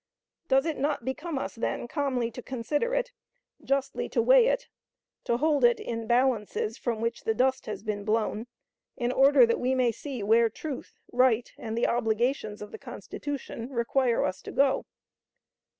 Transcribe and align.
Does 0.47 0.65
it 0.65 0.79
not 0.79 1.05
become 1.05 1.37
us, 1.37 1.53
then, 1.53 1.87
calmly 1.87 2.31
to 2.31 2.41
consider 2.41 2.95
it, 2.95 3.11
justly 3.63 4.09
to 4.09 4.19
weigh 4.19 4.47
it; 4.47 4.67
to 5.25 5.37
hold 5.37 5.63
it 5.63 5.79
in 5.79 6.07
balances 6.07 6.75
from 6.75 7.01
which 7.01 7.23
the 7.23 7.35
dust 7.35 7.67
has 7.67 7.83
been 7.83 8.03
blown, 8.03 8.47
in 8.97 9.11
order 9.11 9.45
that 9.45 9.59
we 9.59 9.75
may 9.75 9.91
see 9.91 10.23
where 10.23 10.49
truth, 10.49 10.97
right, 11.11 11.53
and 11.55 11.77
the 11.77 11.85
obligations 11.85 12.63
of 12.63 12.71
the 12.71 12.79
Constitution 12.79 13.69
require 13.69 14.25
us 14.25 14.41
to 14.41 14.51
go? 14.51 14.87